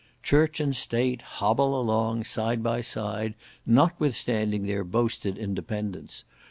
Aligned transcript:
Church 0.23 0.59
and 0.59 0.75
State 0.75 1.21
hobble 1.21 1.79
along, 1.79 2.23
side 2.23 2.63
by 2.63 2.81
side, 2.81 3.35
notwithstanding 3.67 4.65
their 4.65 4.83
boasted 4.83 5.37
independence. 5.37 6.23